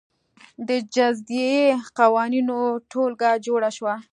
د 0.67 0.69
جزايي 0.95 1.57
قوانینو 1.99 2.59
ټولګه 2.91 3.31
جوړه 3.45 3.69
شوه. 3.77 3.93